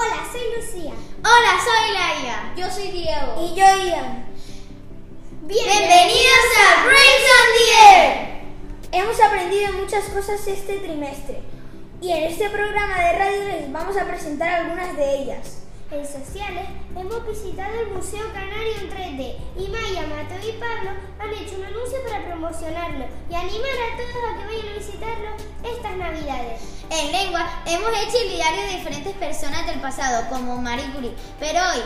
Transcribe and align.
Hola, 0.00 0.24
soy 0.30 0.42
Lucía. 0.54 0.92
Hola, 1.18 1.58
soy 1.58 1.92
Laia. 1.92 2.54
Yo 2.56 2.70
soy 2.70 2.92
Diego. 2.92 3.34
Y 3.42 3.48
yo 3.56 3.64
Ian. 3.84 4.26
Bienvenidos 5.42 6.46
a 6.56 6.84
Brains 6.84 7.26
on 7.34 7.48
the 7.58 7.96
Air. 7.96 8.40
Hemos 8.92 9.20
aprendido 9.20 9.72
muchas 9.72 10.04
cosas 10.04 10.46
este 10.46 10.74
trimestre 10.74 11.40
y 12.00 12.12
en 12.12 12.24
este 12.24 12.48
programa 12.48 12.96
de 12.96 13.12
radio 13.18 13.44
les 13.44 13.72
vamos 13.72 13.96
a 13.96 14.04
presentar 14.04 14.48
algunas 14.60 14.96
de 14.96 15.18
ellas. 15.18 15.64
En 15.90 16.04
sociales 16.04 16.68
hemos 16.94 17.26
visitado 17.26 17.80
el 17.80 17.88
Museo 17.88 18.30
Canario 18.34 18.74
en 18.78 18.90
3D 18.90 19.36
y 19.56 19.68
Maya, 19.68 20.06
Mateo 20.06 20.46
y 20.46 20.52
Pablo 20.60 20.90
han 21.18 21.30
hecho 21.30 21.56
un 21.56 21.64
anuncio 21.64 21.98
para 22.06 22.26
promocionarlo 22.26 23.06
y 23.30 23.34
animar 23.34 23.70
a 23.72 23.96
todos 23.96 24.24
a 24.28 24.36
que 24.36 24.46
vayan 24.46 24.68
a 24.68 24.78
visitarlo 24.78 25.30
estas 25.64 25.96
navidades. 25.96 26.60
En 26.90 27.10
lengua 27.10 27.62
hemos 27.64 27.88
hecho 27.88 28.18
el 28.22 28.32
diario 28.32 28.62
de 28.64 28.76
diferentes 28.76 29.14
personas 29.14 29.66
del 29.66 29.80
pasado, 29.80 30.28
como 30.28 30.58
Marie 30.58 30.92
Curie, 30.92 31.14
pero 31.40 31.58
hoy 31.58 31.80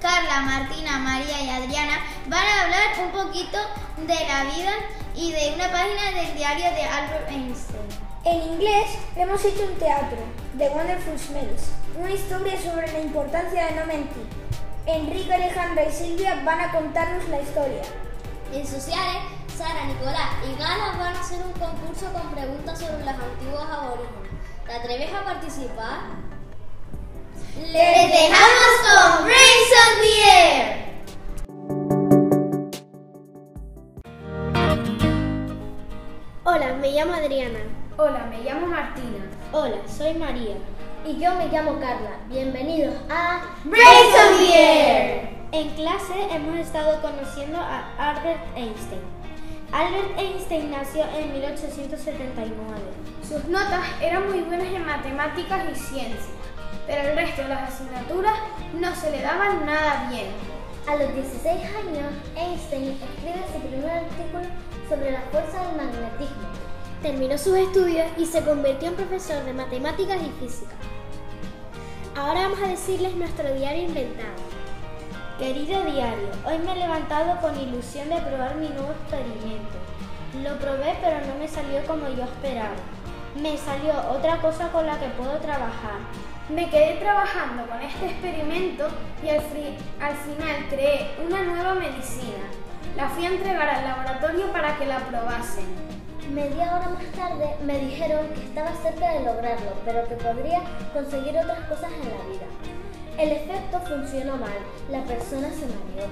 Carla, 0.00 0.42
Martina, 0.42 1.00
María 1.00 1.42
y 1.42 1.50
Adriana 1.50 1.98
van 2.28 2.46
a 2.46 2.62
hablar 2.62 3.04
un 3.04 3.10
poquito 3.10 3.58
de 3.96 4.26
la 4.28 4.44
vida 4.44 4.72
y 5.16 5.32
de 5.32 5.54
una 5.56 5.72
página 5.72 6.22
del 6.22 6.36
diario 6.36 6.70
de 6.70 6.82
Albert 6.84 7.28
Einstein. 7.28 7.99
En 8.22 8.42
inglés 8.42 8.98
hemos 9.16 9.42
hecho 9.46 9.62
un 9.64 9.76
teatro, 9.78 10.18
The 10.58 10.68
Wonderful 10.68 11.18
Smells, 11.18 11.70
una 11.98 12.10
historia 12.10 12.60
sobre 12.60 12.92
la 12.92 13.00
importancia 13.00 13.64
de 13.64 13.72
no 13.76 13.86
mentir. 13.86 14.26
Enrique, 14.84 15.32
Alejandra 15.32 15.84
y 15.84 15.90
Silvia 15.90 16.42
van 16.44 16.60
a 16.60 16.70
contarnos 16.70 17.26
la 17.30 17.40
historia. 17.40 17.80
En 18.52 18.66
sociales, 18.66 19.22
Sara, 19.56 19.86
Nicolás 19.86 20.32
y 20.46 20.54
Gala 20.58 20.98
van 20.98 21.16
a 21.16 21.20
hacer 21.20 21.38
un 21.38 21.52
concurso 21.52 22.12
con 22.12 22.30
preguntas 22.32 22.78
sobre 22.78 22.98
los 22.98 23.08
antiguos 23.08 23.70
aborígenes. 23.70 24.30
¿Te 24.66 24.72
atreves 24.74 25.14
a 25.14 25.24
participar? 25.24 26.00
¡Les 27.56 28.12
dejamos 28.12 28.72
con 28.84 29.24
Brains 29.24 29.72
on 29.80 29.94
the 30.02 30.12
Air! 30.28 30.80
Hola, 36.44 36.74
me 36.74 36.90
llamo 36.92 37.14
Adriana. 37.14 37.79
Hola, 38.02 38.24
me 38.30 38.40
llamo 38.40 38.66
Martina. 38.66 39.26
Hola, 39.52 39.76
soy 39.86 40.14
María. 40.14 40.54
Y 41.06 41.18
yo 41.18 41.34
me 41.34 41.48
llamo 41.48 41.78
Carla. 41.78 42.12
Bienvenidos 42.30 42.94
a 43.10 43.42
Brains 43.64 44.14
on 44.14 44.38
the 44.38 44.54
Air. 44.54 45.28
En 45.52 45.68
clase 45.74 46.14
hemos 46.30 46.56
estado 46.60 46.98
conociendo 47.02 47.58
a 47.58 47.92
Albert 47.98 48.40
Einstein. 48.56 49.02
Albert 49.70 50.18
Einstein 50.18 50.70
nació 50.70 51.04
en 51.14 51.30
1879. 51.30 52.54
Sus 53.22 53.44
notas 53.44 53.84
eran 54.00 54.30
muy 54.30 54.40
buenas 54.44 54.68
en 54.68 54.86
matemáticas 54.86 55.60
y 55.70 55.74
ciencias, 55.74 56.24
pero 56.86 57.06
el 57.06 57.16
resto 57.16 57.42
de 57.42 57.48
las 57.48 57.74
asignaturas 57.74 58.38
no 58.80 58.94
se 58.94 59.10
le 59.10 59.20
daban 59.20 59.66
nada 59.66 60.08
bien. 60.08 60.28
A 60.88 60.96
los 60.96 61.12
16 61.12 61.46
años, 61.46 62.14
Einstein 62.34 62.92
escribe 62.92 63.44
su 63.52 63.60
primer 63.60 63.90
artículo 63.90 64.44
sobre 64.88 65.12
la 65.12 65.20
fuerza 65.30 65.66
del 65.66 65.76
magnetismo. 65.76 66.69
Terminó 67.02 67.38
sus 67.38 67.56
estudios 67.56 68.06
y 68.18 68.26
se 68.26 68.42
convirtió 68.42 68.88
en 68.88 68.94
profesor 68.94 69.42
de 69.44 69.54
matemáticas 69.54 70.18
y 70.22 70.30
física. 70.38 70.74
Ahora 72.14 72.42
vamos 72.42 72.58
a 72.62 72.68
decirles 72.68 73.16
nuestro 73.16 73.50
diario 73.54 73.84
inventado. 73.84 74.34
Querido 75.38 75.82
diario, 75.84 76.28
hoy 76.44 76.58
me 76.58 76.72
he 76.72 76.76
levantado 76.76 77.40
con 77.40 77.58
ilusión 77.58 78.10
de 78.10 78.20
probar 78.20 78.56
mi 78.56 78.68
nuevo 78.68 78.90
experimento. 78.90 79.78
Lo 80.42 80.58
probé 80.58 80.98
pero 81.00 81.26
no 81.26 81.36
me 81.38 81.48
salió 81.48 81.82
como 81.86 82.06
yo 82.10 82.24
esperaba. 82.24 82.76
Me 83.40 83.56
salió 83.56 83.94
otra 84.10 84.36
cosa 84.42 84.68
con 84.68 84.84
la 84.84 85.00
que 85.00 85.08
puedo 85.08 85.38
trabajar. 85.38 86.00
Me 86.50 86.68
quedé 86.68 86.96
trabajando 86.96 87.66
con 87.66 87.80
este 87.80 88.10
experimento 88.10 88.88
y 89.24 89.30
al, 89.30 89.40
final 89.40 90.66
creé 90.68 91.14
una 91.26 91.44
nueva 91.44 91.74
medicina. 91.76 92.44
La 92.94 93.08
fui 93.08 93.24
a 93.24 93.30
entregar 93.30 93.70
al 93.70 93.84
laboratorio 93.84 94.52
para 94.52 94.76
que 94.76 94.84
la 94.84 94.98
probasen. 94.98 95.99
Media 96.30 96.76
hora 96.76 96.90
más 96.90 97.04
tarde 97.16 97.56
me 97.64 97.76
dijeron 97.76 98.28
que 98.28 98.44
estaba 98.44 98.70
cerca 98.80 99.14
de 99.14 99.24
lograrlo, 99.24 99.72
pero 99.84 100.06
que 100.06 100.14
podría 100.14 100.62
conseguir 100.92 101.36
otras 101.36 101.58
cosas 101.68 101.90
en 101.90 102.08
la 102.08 102.24
vida. 102.24 102.46
El 103.18 103.32
efecto 103.32 103.80
funcionó 103.80 104.36
mal, 104.36 104.54
la 104.92 105.02
persona 105.02 105.48
se 105.50 105.66
mareó. 105.66 106.08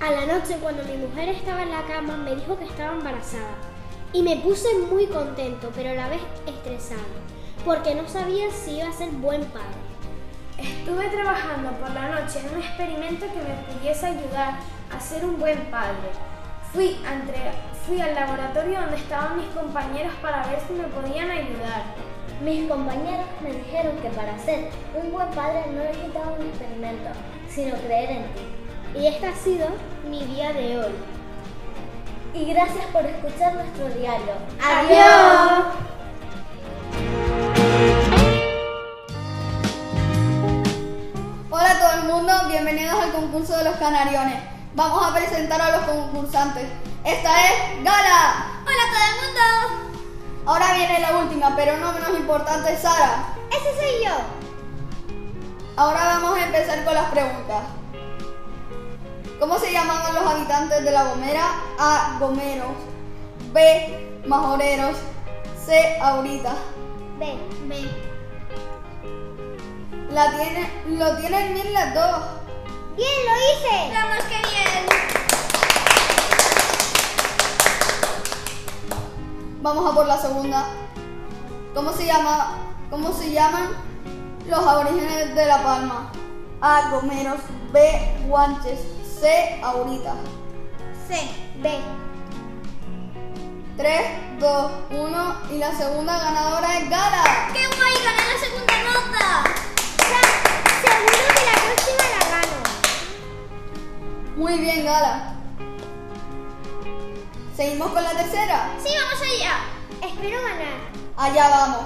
A 0.00 0.10
la 0.10 0.34
noche, 0.34 0.56
cuando 0.60 0.82
mi 0.82 0.96
mujer 0.96 1.28
estaba 1.28 1.62
en 1.62 1.70
la 1.70 1.86
cama, 1.86 2.16
me 2.16 2.34
dijo 2.34 2.58
que 2.58 2.64
estaba 2.64 2.94
embarazada. 2.94 3.54
Y 4.12 4.22
me 4.22 4.36
puse 4.38 4.66
muy 4.90 5.06
contento, 5.06 5.70
pero 5.76 5.90
a 5.90 5.94
la 5.94 6.08
vez 6.08 6.20
estresado, 6.44 7.00
porque 7.64 7.94
no 7.94 8.08
sabía 8.08 8.50
si 8.50 8.78
iba 8.78 8.88
a 8.88 8.92
ser 8.92 9.10
buen 9.10 9.44
padre. 9.44 9.78
Estuve 10.58 11.08
trabajando 11.10 11.70
por 11.78 11.90
la 11.90 12.20
noche 12.20 12.40
en 12.40 12.52
un 12.52 12.62
experimento 12.64 13.26
que 13.26 13.38
me 13.38 13.72
pudiese 13.72 14.06
ayudar 14.06 14.54
a 14.90 15.00
ser 15.00 15.24
un 15.24 15.38
buen 15.38 15.58
padre. 15.70 16.10
Fui, 16.72 17.00
a 17.06 17.86
fui 17.86 17.98
al 17.98 18.14
laboratorio 18.14 18.80
donde 18.82 18.96
estaban 18.96 19.38
mis 19.38 19.46
compañeros 19.46 20.12
para 20.20 20.46
ver 20.48 20.58
si 20.66 20.74
me 20.74 20.84
podían 20.84 21.30
ayudar. 21.30 21.82
Mis 22.44 22.68
compañeros 22.68 23.24
me 23.42 23.52
dijeron 23.52 23.96
que 24.02 24.10
para 24.10 24.38
ser 24.38 24.68
un 24.94 25.10
buen 25.10 25.28
padre 25.30 25.64
no 25.68 25.82
necesitaba 25.82 26.32
un 26.38 26.46
experimento, 26.46 27.08
sino 27.48 27.74
creer 27.76 28.10
en 28.10 28.22
ti. 28.34 29.00
Y 29.00 29.06
este 29.06 29.26
ha 29.28 29.34
sido 29.34 29.66
mi 30.10 30.22
día 30.26 30.52
de 30.52 30.78
hoy. 30.78 30.92
Y 32.34 32.44
gracias 32.52 32.84
por 32.92 33.06
escuchar 33.06 33.54
nuestro 33.54 33.88
diario. 33.88 34.34
¡Adiós! 34.62 35.64
Hola 41.48 41.70
a 41.70 41.78
todo 41.78 42.02
el 42.02 42.12
mundo, 42.12 42.32
bienvenidos 42.46 43.02
al 43.02 43.12
concurso 43.12 43.56
de 43.56 43.64
los 43.64 43.76
canariones. 43.76 44.57
Vamos 44.78 45.04
a 45.04 45.12
presentar 45.12 45.60
a 45.60 45.76
los 45.76 45.86
concursantes. 45.86 46.62
Esta 47.04 47.46
es 47.46 47.82
Gala. 47.82 48.46
¡Hola 48.62 48.82
a 48.86 48.92
todo 48.92 49.02
el 49.08 49.16
mundo! 49.26 50.00
Ahora 50.46 50.72
viene 50.74 51.00
la 51.00 51.16
última, 51.18 51.56
pero 51.56 51.76
no 51.78 51.92
menos 51.94 52.10
importante, 52.10 52.76
Sara. 52.76 53.24
¡Ese 53.50 53.74
soy 53.74 54.04
yo! 54.04 54.12
Ahora 55.74 56.04
vamos 56.04 56.38
a 56.38 56.44
empezar 56.44 56.84
con 56.84 56.94
las 56.94 57.10
preguntas. 57.10 57.64
¿Cómo 59.40 59.58
se 59.58 59.72
llamaban 59.72 60.14
los 60.14 60.32
habitantes 60.32 60.84
de 60.84 60.90
La 60.92 61.02
Gomera? 61.08 61.54
A. 61.76 62.16
Gomeros. 62.20 62.76
B. 63.52 64.22
Majoreros. 64.28 64.96
C. 65.66 65.98
Aurita. 66.00 66.52
Ven, 67.18 67.40
Ven. 67.68 67.90
La 70.12 70.30
tiene, 70.30 70.70
lo 70.86 71.16
tienen 71.16 71.54
bien 71.54 71.72
las 71.72 71.94
dos. 71.94 72.37
¡Bien, 72.98 73.18
lo 73.24 73.32
hice! 73.32 73.94
¡Vamos, 73.94 74.24
qué 74.24 74.38
bien! 74.50 74.86
Vamos 79.62 79.88
a 79.88 79.94
por 79.94 80.06
la 80.08 80.20
segunda. 80.20 80.66
¿Cómo 81.76 81.92
se 81.92 82.06
llama? 82.06 82.58
¿Cómo 82.90 83.12
se 83.12 83.30
llaman 83.30 83.68
los 84.48 84.58
aborígenes 84.58 85.32
de 85.32 85.46
La 85.46 85.62
Palma? 85.62 86.10
A. 86.60 86.90
Gomeros. 86.90 87.38
B. 87.72 88.16
Guanches. 88.26 88.80
C. 89.20 89.60
Aurita. 89.62 90.14
C. 91.06 91.20
Ven. 91.62 91.80
3, 93.76 94.40
2, 94.40 94.72
1 94.90 95.36
y 95.52 95.58
la 95.58 95.70
segunda 95.70 96.18
ganadora 96.18 96.78
es 96.78 96.90
Gala. 96.90 97.48
¡Qué 97.52 97.64
guay! 97.64 97.94
¡Gané 98.04 98.22
la 98.26 98.38
segunda 98.40 98.74
nota! 98.82 99.44
Seguro 100.82 101.28
que 101.36 101.44
la 101.46 101.56
próxima 101.62 102.04
la 102.10 102.22
gano. 102.28 102.57
Muy 104.38 104.56
bien, 104.56 104.84
Gala. 104.84 105.32
Seguimos 107.56 107.90
con 107.90 108.04
la 108.04 108.12
tercera. 108.12 108.70
¡Sí, 108.80 108.88
vamos 108.96 109.20
allá! 109.20 110.08
Espero 110.08 110.40
ganar. 110.40 110.78
Allá 111.16 111.48
vamos. 111.48 111.80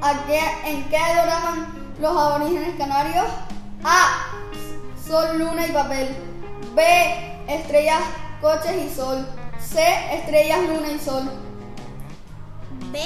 ¿A 0.00 0.24
qué, 0.24 0.40
¿En 0.64 0.88
qué 0.88 0.96
adoraban 0.96 1.92
los 2.00 2.16
aborígenes 2.16 2.78
canarios? 2.78 3.26
A. 3.84 4.30
Sol, 5.06 5.38
luna 5.38 5.66
y 5.66 5.72
papel. 5.72 6.16
B. 6.74 7.44
Estrellas, 7.46 8.00
coches 8.40 8.76
y 8.82 8.94
sol. 8.94 9.28
C. 9.60 9.84
Estrellas, 10.10 10.60
luna 10.60 10.90
y 10.90 10.98
sol. 10.98 11.30
B. 12.90 12.98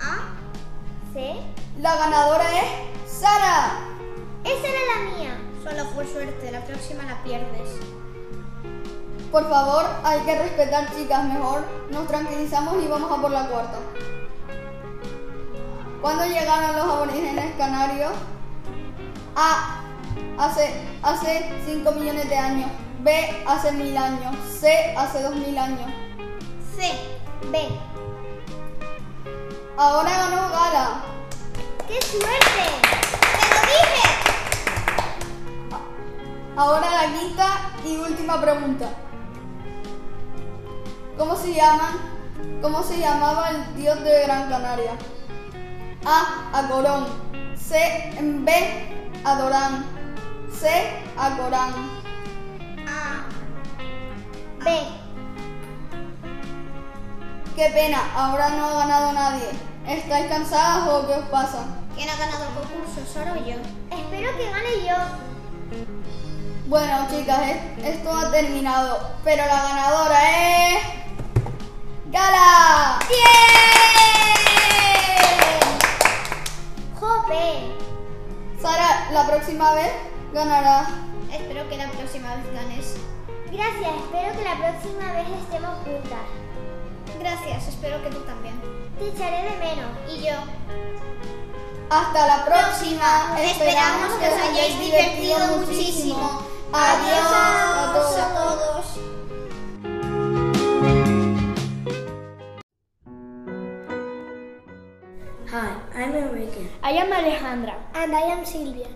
A. 0.00 0.18
¿Sí? 1.12 1.40
La 1.80 1.96
ganadora 1.96 2.44
es 2.60 3.10
Sara. 3.10 3.89
Esa 4.44 4.66
era 4.68 4.80
la 4.94 5.16
mía. 5.16 5.38
Solo 5.62 5.84
fue 5.90 6.06
suerte, 6.06 6.50
la 6.50 6.64
próxima 6.64 7.02
la 7.04 7.22
pierdes. 7.22 7.68
Por 9.30 9.48
favor, 9.48 9.84
hay 10.02 10.20
que 10.20 10.38
respetar, 10.38 10.94
chicas. 10.96 11.24
Mejor 11.24 11.62
nos 11.90 12.06
tranquilizamos 12.08 12.82
y 12.82 12.88
vamos 12.88 13.12
a 13.12 13.20
por 13.20 13.30
la 13.30 13.46
cuarta. 13.46 13.78
¿Cuándo 16.00 16.24
llegaron 16.24 16.76
los 16.76 16.84
aborígenes 16.84 17.54
canarios? 17.56 18.10
A. 19.36 19.82
Hace, 20.38 20.72
hace 21.02 21.52
5 21.66 21.92
millones 21.92 22.28
de 22.28 22.36
años. 22.36 22.70
B. 23.02 23.42
Hace 23.46 23.72
mil 23.72 23.96
años. 23.96 24.34
C. 24.58 24.94
Hace 24.96 25.22
2000 25.22 25.58
años. 25.58 25.90
C. 26.76 26.90
B. 27.50 27.68
Ahora 29.76 30.10
ganó 30.10 30.48
Gala. 30.50 31.02
¡Qué 31.86 32.00
suerte! 32.02 32.64
¡Te 32.80 33.48
lo 33.54 33.60
dije! 33.66 34.29
Ahora 36.60 36.90
la 36.90 37.18
quinta 37.18 37.46
y 37.86 37.96
última 37.96 38.38
pregunta. 38.38 38.86
¿Cómo 41.16 41.34
se 41.34 41.54
llaman? 41.54 41.94
¿Cómo 42.60 42.82
se 42.82 42.98
llamaba 42.98 43.48
el 43.48 43.76
dios 43.76 43.98
de 44.04 44.24
Gran 44.24 44.50
Canaria? 44.50 44.92
A. 46.04 46.50
Acorón. 46.52 47.06
C. 47.56 48.14
B. 48.20 49.10
Adorán. 49.24 49.86
C. 50.52 51.02
Acorán. 51.16 51.72
A. 52.86 53.24
B. 54.62 54.80
Qué 57.56 57.70
pena, 57.70 58.02
ahora 58.14 58.50
no 58.50 58.66
ha 58.66 58.74
ganado 58.80 59.12
nadie. 59.12 59.48
¿Estáis 59.88 60.26
cansadas 60.26 60.86
o 60.90 61.06
qué 61.06 61.14
os 61.14 61.24
pasa? 61.30 61.64
¿Quién 61.96 62.10
ha 62.10 62.16
ganado 62.16 62.44
el 62.44 62.54
concurso? 62.54 63.00
¿Solo 63.10 63.34
yo? 63.46 63.56
Espero 63.96 64.36
que 64.36 64.50
gane 64.50 64.86
yo. 64.86 65.29
Bueno, 66.70 67.06
chicas, 67.10 67.40
es- 67.50 67.84
esto 67.96 68.16
ha 68.16 68.30
terminado, 68.30 69.00
pero 69.24 69.44
la 69.44 69.60
ganadora 69.62 70.18
es. 70.70 70.82
¡Gala! 72.12 73.00
¡Jope! 77.00 77.74
Sara, 78.62 79.08
la 79.12 79.26
próxima 79.26 79.72
vez 79.74 79.90
ganará. 80.32 80.86
Espero 81.32 81.68
que 81.68 81.76
la 81.76 81.88
próxima 81.90 82.36
vez 82.36 82.52
ganes. 82.54 82.94
Gracias, 83.50 83.90
espero 84.04 84.38
que 84.38 84.44
la 84.44 84.56
próxima 84.56 85.12
vez 85.12 85.26
estemos 85.42 85.74
juntas. 85.84 86.26
Gracias, 87.18 87.66
espero 87.68 88.00
que 88.04 88.10
tú 88.10 88.20
también. 88.20 88.60
Te 88.96 89.08
echaré 89.08 89.42
de 89.42 89.56
menos. 89.58 89.90
Y 90.08 90.22
yo. 90.24 90.36
Hasta 91.90 92.26
la 92.28 92.44
próxima. 92.44 93.36
Esperamos 93.40 94.14
que 94.20 94.28
os 94.28 94.40
hayáis 94.50 94.78
divertido 94.78 95.38
muchísimo. 95.58 96.49
Adiós 96.72 97.26
a 97.32 97.92
todos. 97.92 98.16
a 98.16 98.26
todos. 98.34 100.00
Hi, 105.50 105.74
I'm 105.94 106.14
Enrique. 106.14 106.68
I 106.82 106.92
am 106.92 107.12
Alejandra. 107.12 107.74
And 107.94 108.14
I 108.14 108.22
am 108.32 108.44
Silvia. 108.44 108.86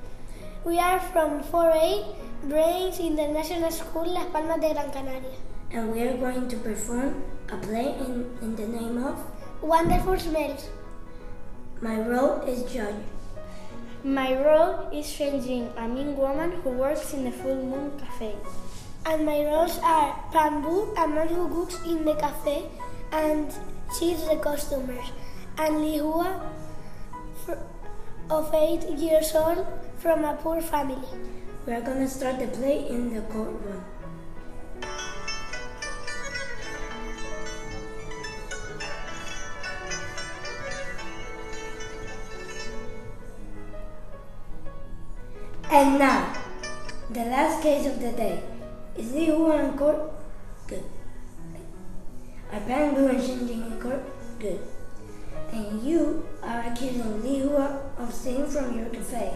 We 0.64 0.78
are 0.78 1.00
from 1.00 1.42
4A 1.42 2.14
Brains 2.48 3.00
International 3.00 3.70
School, 3.70 4.06
Las 4.14 4.26
Palmas 4.32 4.60
de 4.60 4.72
Gran 4.72 4.90
Canaria. 4.90 5.38
and 5.72 5.92
we 5.92 6.02
are 6.02 6.16
going 6.18 6.46
to 6.48 6.56
perform 6.58 7.20
a 7.50 7.56
play 7.56 7.96
in, 7.98 8.30
in 8.42 8.54
the 8.54 8.66
name 8.68 9.02
of 9.02 9.18
Wonderful 9.60 10.16
Smells. 10.20 10.68
my 11.82 11.98
role 12.00 12.40
is 12.46 12.62
judge. 12.72 12.94
My 14.04 14.34
role 14.34 14.90
is 14.92 15.10
changing 15.10 15.72
a 15.78 15.88
mean 15.88 16.14
woman 16.14 16.60
who 16.60 16.68
works 16.76 17.14
in 17.14 17.24
the 17.24 17.30
Full 17.30 17.56
Moon 17.56 17.98
Cafe. 17.98 18.34
And 19.06 19.24
my 19.24 19.42
roles 19.46 19.78
are 19.82 20.12
Pambu, 20.30 20.92
a 21.02 21.08
man 21.08 21.28
who 21.28 21.48
cooks 21.48 21.82
in 21.86 22.04
the 22.04 22.14
cafe 22.14 22.68
and 23.12 23.50
cheats 23.98 24.28
the 24.28 24.36
customers, 24.36 25.10
and 25.56 25.76
Lihua, 25.76 26.50
fr- 27.46 27.64
of 28.28 28.52
eight 28.52 28.84
years 28.90 29.34
old, 29.34 29.66
from 29.96 30.22
a 30.26 30.34
poor 30.34 30.60
family. 30.60 31.08
We 31.64 31.72
are 31.72 31.80
gonna 31.80 32.06
start 32.06 32.40
the 32.40 32.48
play 32.48 32.86
in 32.86 33.14
the 33.14 33.22
courtroom. 33.22 33.84
And 45.74 45.98
now, 45.98 46.32
the 47.10 47.24
last 47.24 47.60
case 47.60 47.84
of 47.84 48.00
the 48.00 48.12
day. 48.12 48.40
Is 48.96 49.12
Li 49.12 49.26
Hua 49.26 49.56
in 49.58 49.76
court? 49.76 49.98
Good. 50.68 50.84
Are 52.52 52.60
Bamboo 52.60 53.08
and 53.08 53.50
in 53.50 53.80
court? 53.80 54.04
Good. 54.38 54.60
And 55.50 55.82
you 55.82 56.24
are 56.44 56.60
accusing 56.60 57.24
Li 57.24 57.40
Hua 57.40 57.80
of 57.98 58.14
stealing 58.14 58.46
from 58.46 58.78
your 58.78 58.88
cafe. 58.90 59.34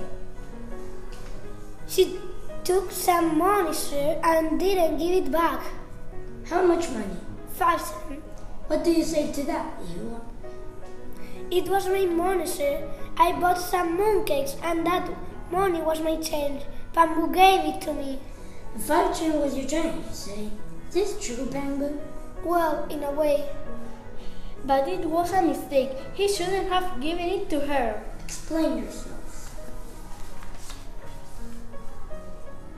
She 1.89 2.21
took 2.63 2.93
some 2.93 3.37
money, 3.37 3.75
sir, 3.75 4.21
and 4.23 4.61
didn't 4.61 4.99
give 4.99 5.25
it 5.25 5.33
back. 5.33 5.61
How 6.49 6.65
much 6.65 6.89
money? 6.91 7.19
Five 7.55 7.81
cents. 7.81 8.23
What 8.69 8.85
do 8.85 8.93
you 8.93 9.03
say 9.03 9.33
to 9.33 9.43
that, 9.43 9.83
Li 9.83 9.99
Hua? 10.05 10.21
It 11.51 11.69
was 11.69 11.89
my 11.89 12.05
money, 12.05 12.47
sir. 12.47 12.89
I 13.17 13.33
bought 13.33 13.59
some 13.59 13.99
mooncakes, 13.99 14.55
and 14.63 14.87
that 14.87 15.11
money 15.51 15.81
was 15.81 16.01
my 16.01 16.17
change. 16.17 16.63
Bamboo 16.95 17.33
gave 17.33 17.75
it 17.75 17.81
to 17.83 17.95
me. 17.95 18.19
Chain 18.87 19.41
was 19.41 19.57
your 19.57 19.67
change, 19.67 20.07
you 20.07 20.13
say. 20.13 20.51
Is 20.89 20.95
this 20.95 21.27
true, 21.27 21.47
Bamboo? 21.47 22.01
Well, 22.45 22.87
in 22.89 23.03
a 23.03 23.11
way. 23.11 23.49
But 24.65 24.89
it 24.89 25.05
was 25.05 25.33
a 25.33 25.43
mistake. 25.43 25.91
He 26.15 26.29
shouldn't 26.29 26.69
have 26.69 27.01
given 27.01 27.27
it 27.27 27.51
to 27.51 27.61
her. 27.61 28.03
Explain 28.25 28.79
yourself. 28.79 29.19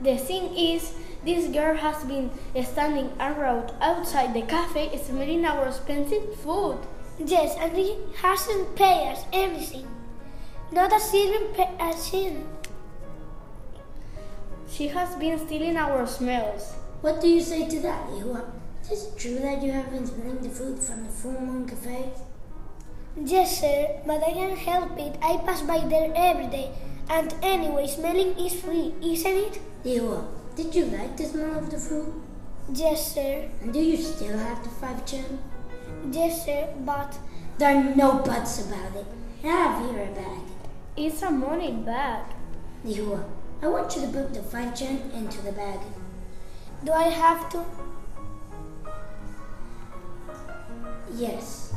The 0.01 0.17
thing 0.17 0.55
is, 0.57 0.93
this 1.23 1.47
girl 1.47 1.75
has 1.75 2.03
been 2.05 2.31
standing 2.63 3.11
around 3.19 3.71
outside 3.79 4.33
the 4.33 4.41
cafe 4.41 4.97
smelling 4.97 5.45
our 5.45 5.67
expensive 5.67 6.35
food. 6.37 6.79
Yes, 7.19 7.55
and 7.59 7.77
he 7.77 7.97
hasn't 8.21 8.75
paid 8.75 9.11
us 9.11 9.25
anything. 9.31 9.87
Not 10.71 10.91
a 10.93 10.99
single 10.99 11.53
a 11.79 11.93
cent. 11.93 12.60
She 14.71 14.87
has 14.87 15.15
been 15.15 15.37
stealing 15.37 15.77
our 15.77 16.07
smells. 16.07 16.73
What 17.01 17.19
do 17.21 17.27
you 17.27 17.41
say 17.41 17.67
to 17.67 17.79
that, 17.81 18.11
Li 18.11 18.23
Is 18.89 19.05
it 19.05 19.17
true 19.17 19.39
that 19.39 19.61
you 19.61 19.71
have 19.73 19.91
been 19.91 20.05
smelling 20.07 20.41
the 20.41 20.49
food 20.49 20.79
from 20.79 21.03
the 21.03 21.09
Full 21.09 21.39
Moon 21.41 21.67
Cafe? 21.67 22.09
Yes, 23.17 23.59
sir, 23.59 23.99
but 24.07 24.23
I 24.23 24.31
can't 24.31 24.57
help 24.57 24.97
it. 24.97 25.17
I 25.21 25.37
pass 25.45 25.61
by 25.61 25.79
there 25.79 26.11
every 26.15 26.47
day. 26.47 26.71
And 27.09 27.35
anyway, 27.43 27.87
smelling 27.87 28.39
is 28.39 28.61
free, 28.61 28.93
isn't 29.01 29.37
it? 29.47 29.59
Li 29.83 29.99
did 30.55 30.75
you 30.75 30.85
like 30.85 31.15
the 31.17 31.25
smell 31.25 31.57
of 31.59 31.69
the 31.71 31.77
food? 31.77 32.13
Yes, 32.73 33.13
sir. 33.15 33.49
And 33.61 33.73
do 33.73 33.79
you 33.79 33.97
still 33.97 34.37
have 34.37 34.63
the 34.63 34.69
five 34.69 35.05
chain? 35.05 35.39
Yes, 36.11 36.45
sir, 36.45 36.69
but 36.85 37.17
There 37.57 37.75
are 37.75 37.95
no 37.95 38.19
buts 38.19 38.65
about 38.65 38.95
it. 38.95 39.05
I 39.43 39.47
have 39.47 39.85
here 39.85 40.03
a 40.03 40.15
bag. 40.15 40.45
It's 40.97 41.21
a 41.21 41.31
money 41.31 41.71
bag. 41.71 42.23
Li 42.83 42.95
Hua, 42.95 43.23
I 43.63 43.67
want 43.67 43.95
you 43.95 44.01
to 44.01 44.07
put 44.07 44.33
the 44.33 44.41
five 44.41 44.75
chain 44.77 45.11
into 45.13 45.39
the 45.41 45.51
bag. 45.51 45.79
do 46.83 46.91
I 46.91 47.03
have 47.03 47.47
to? 47.51 47.63
Yes. 51.15 51.73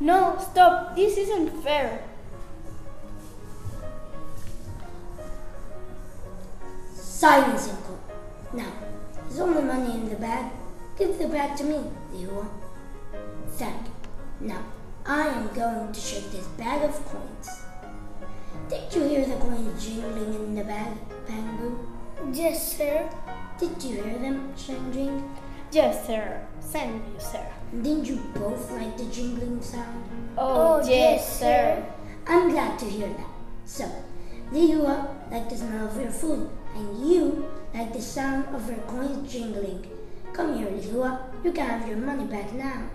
No, 0.00 0.36
stop. 0.38 0.94
This 0.96 1.16
isn't 1.16 1.62
fair. 1.62 2.02
Silence 6.94 7.68
court. 7.86 8.00
Now, 8.52 8.72
is 9.30 9.40
all 9.40 9.54
the 9.54 9.62
money 9.62 9.94
in 9.94 10.08
the 10.10 10.16
bag? 10.16 10.52
Give 10.98 11.16
the 11.18 11.28
bag 11.28 11.56
to 11.58 11.64
me, 11.64 11.80
Hua. 12.12 12.46
Thank 13.56 13.86
you. 13.86 14.48
Now, 14.48 14.62
I 15.04 15.26
am 15.28 15.48
going 15.48 15.92
to 15.92 16.00
shake 16.00 16.30
this 16.30 16.46
bag 16.58 16.82
of 16.84 16.94
coins. 17.06 17.62
Did 18.68 18.94
you 18.94 19.02
hear 19.08 19.26
the 19.26 19.34
coins 19.36 19.84
jingling 19.84 20.34
in 20.34 20.54
the 20.54 20.64
bag, 20.64 20.92
Pangu? 21.26 21.76
Yes, 22.32 22.76
sir. 22.76 23.10
Did 23.58 23.82
you 23.82 24.02
hear 24.02 24.18
them 24.18 24.54
changing? 24.56 25.28
Yes, 25.72 26.06
sir. 26.06 26.40
Thank 26.60 27.02
you, 27.12 27.18
sir. 27.18 27.44
Didn't 27.72 28.04
you 28.06 28.16
both 28.34 28.70
like 28.70 28.96
the 28.96 29.04
jingling 29.06 29.60
sound? 29.60 30.04
Oh, 30.38 30.74
Oh, 30.74 30.78
yes, 30.78 30.88
yes, 30.88 31.38
sir. 31.40 31.84
I'm 32.26 32.50
glad 32.50 32.78
to 32.78 32.84
hear 32.84 33.08
that. 33.08 33.26
So, 33.64 33.90
Lihua 34.52 35.08
like 35.30 35.48
the 35.48 35.56
smell 35.56 35.88
of 35.88 36.00
your 36.00 36.10
food, 36.12 36.48
and 36.76 37.10
you 37.10 37.50
like 37.74 37.92
the 37.92 38.00
sound 38.00 38.54
of 38.54 38.68
your 38.68 38.78
coins 38.86 39.32
jingling. 39.32 39.84
Come 40.32 40.56
here, 40.58 40.68
Lihua. 40.68 41.18
You 41.42 41.52
can 41.52 41.66
have 41.68 41.88
your 41.88 41.96
money 41.98 42.24
back 42.24 42.52
now. 42.52 42.88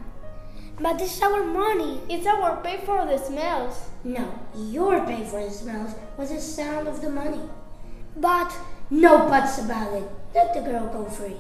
But 0.79 0.99
this 0.99 1.17
is 1.17 1.23
our 1.23 1.43
money. 1.43 2.01
It's 2.09 2.27
our 2.27 2.61
pay 2.61 2.77
for 2.85 3.05
the 3.05 3.17
smells. 3.17 3.89
No, 4.03 4.39
your 4.55 5.05
pay 5.05 5.25
for 5.25 5.43
the 5.43 5.51
smells 5.51 5.95
was 6.17 6.29
the 6.29 6.39
sound 6.39 6.87
of 6.87 7.01
the 7.01 7.09
money. 7.09 7.41
But 8.15 8.53
No 8.89 9.27
buts 9.27 9.57
about 9.57 9.93
it. 9.93 10.09
Let 10.33 10.53
the 10.53 10.61
girl 10.61 10.87
go 10.87 11.05
free. 11.05 11.35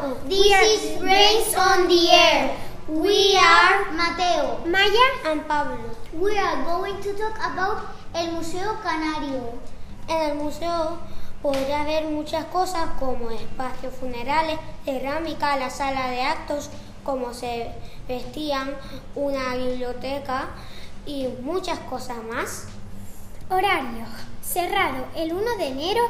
This 0.00 0.48
is 0.64 0.98
Brains 0.98 1.54
on 1.54 1.86
the 1.86 2.08
Air. 2.08 2.56
We 2.88 3.36
are 3.36 3.92
Mateo. 3.92 4.64
Maya 4.64 5.06
and 5.26 5.46
Pablo. 5.46 5.76
We 6.14 6.38
are 6.38 6.64
going 6.64 7.02
to 7.02 7.12
talk 7.12 7.36
about 7.36 7.84
el 8.14 8.32
Museo 8.32 8.80
Canario. 8.82 9.60
En 10.08 10.30
el 10.30 10.36
museo 10.36 10.96
podrás 11.42 11.84
ver 11.84 12.04
muchas 12.04 12.46
cosas 12.46 12.88
como 12.98 13.30
espacios 13.30 13.92
funerales, 13.94 14.58
cerámica, 14.86 15.58
la 15.58 15.68
sala 15.68 16.08
de 16.08 16.22
actos, 16.22 16.70
cómo 17.04 17.34
se 17.34 17.70
vestían, 18.08 18.74
una 19.14 19.54
biblioteca 19.54 20.48
y 21.04 21.28
muchas 21.42 21.78
cosas 21.80 22.16
más. 22.24 22.68
Horario. 23.50 24.06
Cerrado 24.40 25.04
el 25.14 25.34
1 25.34 25.56
de 25.58 25.66
enero 25.66 26.08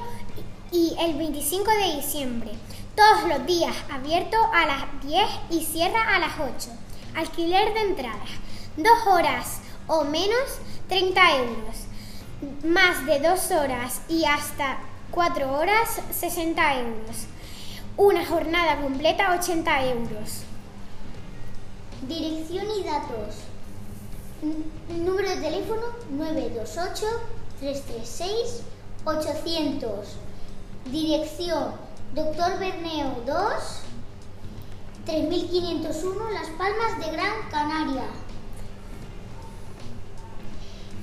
y 0.71 0.95
el 1.01 1.19
25 1.19 1.69
de 1.73 1.97
diciembre. 1.97 2.53
Todos 2.97 3.29
los 3.29 3.47
días 3.47 3.75
abierto 3.91 4.37
a 4.53 4.67
las 4.67 4.83
10 5.03 5.25
y 5.51 5.65
cierra 5.65 6.15
a 6.17 6.19
las 6.19 6.33
8. 6.39 6.71
Alquiler 7.17 7.73
de 7.75 7.81
entradas. 7.83 8.31
Dos 8.77 9.07
horas 9.07 9.61
o 9.87 10.05
menos 10.05 10.59
30 10.89 11.37
euros. 11.37 11.77
Más 12.65 13.05
de 13.07 13.21
dos 13.21 13.51
horas 13.51 14.01
y 14.09 14.25
hasta 14.25 14.79
cuatro 15.11 15.53
horas 15.53 16.01
60 16.19 16.75
euros. 16.81 17.17
Una 17.97 18.25
jornada 18.27 18.81
completa 18.81 19.33
80 19.39 19.85
euros. 19.87 20.43
Dirección 22.03 22.67
y 22.79 22.83
datos. 22.85 23.37
N- 24.43 25.05
número 25.05 25.29
de 25.29 25.37
teléfono 25.37 25.83
928-336-800. 29.05 29.91
Dirección 30.87 31.73
Doctor 32.13 32.59
Berneo 32.59 33.23
2, 33.25 33.37
3501 35.07 36.31
Las 36.31 36.49
Palmas 36.59 36.99
de 36.99 37.13
Gran 37.13 37.49
Canaria. 37.53 38.03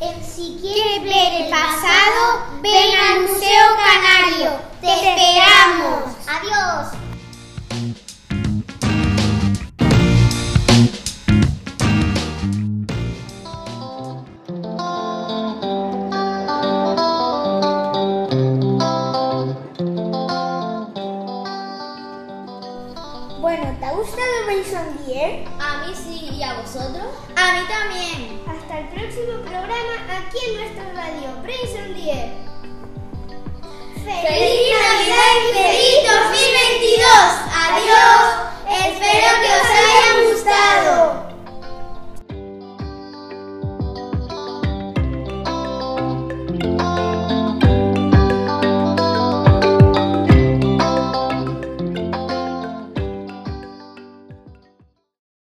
En 0.02 0.22
si 0.22 0.58
quieres 0.62 1.04
ver 1.04 1.44
el 1.44 1.50
pasado, 1.50 2.48
ven 2.62 2.98
al 2.98 3.22
Museo 3.22 3.66
Canario. 3.78 4.60
¡Te 4.82 4.94
esperamos! 4.94 6.14
¡Adiós! 6.28 7.07
Aquí 30.38 30.50
en 30.50 30.56
nuestra 30.56 30.94
radio 30.94 31.30
Deer. 31.94 32.30
¡Feliz 34.04 34.37